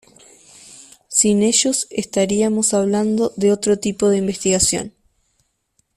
[1.09, 4.95] Sin ellos, estaríamos hablando de otro tipo de investigación.